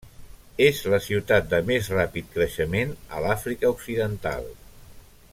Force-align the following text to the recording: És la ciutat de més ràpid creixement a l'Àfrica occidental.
És 0.67 0.77
la 0.93 0.99
ciutat 1.07 1.51
de 1.51 1.59
més 1.67 1.89
ràpid 1.97 2.31
creixement 2.37 2.95
a 3.17 3.21
l'Àfrica 3.25 3.71
occidental. 3.75 4.49